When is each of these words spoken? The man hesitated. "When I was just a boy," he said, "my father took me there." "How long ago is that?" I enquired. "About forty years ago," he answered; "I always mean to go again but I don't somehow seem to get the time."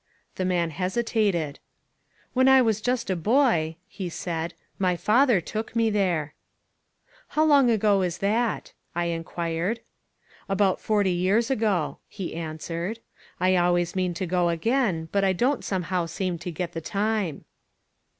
The 0.33 0.45
man 0.45 0.71
hesitated. 0.71 1.59
"When 2.33 2.47
I 2.47 2.59
was 2.59 2.81
just 2.81 3.11
a 3.11 3.15
boy," 3.15 3.75
he 3.87 4.09
said, 4.09 4.55
"my 4.79 4.97
father 4.97 5.39
took 5.39 5.75
me 5.75 5.91
there." 5.91 6.33
"How 7.37 7.45
long 7.45 7.69
ago 7.69 8.01
is 8.01 8.17
that?" 8.17 8.73
I 8.95 9.05
enquired. 9.13 9.81
"About 10.49 10.81
forty 10.81 11.11
years 11.13 11.51
ago," 11.51 11.99
he 12.07 12.33
answered; 12.33 12.97
"I 13.39 13.55
always 13.55 13.95
mean 13.95 14.15
to 14.15 14.25
go 14.25 14.49
again 14.49 15.07
but 15.11 15.23
I 15.23 15.33
don't 15.33 15.63
somehow 15.63 16.07
seem 16.07 16.39
to 16.39 16.49
get 16.51 16.71
the 16.71 16.81
time." 16.81 17.45